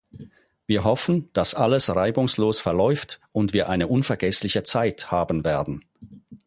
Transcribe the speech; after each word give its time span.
Wir 0.65 0.83
hoffen, 0.83 1.29
dass 1.33 1.53
alles 1.53 1.95
reibungslos 1.95 2.59
verläuft 2.59 3.21
und 3.31 3.53
wir 3.53 3.69
eine 3.69 3.87
unvergessliche 3.87 4.63
Zeit 4.63 5.11
haben 5.11 5.45
werden. 5.45 5.85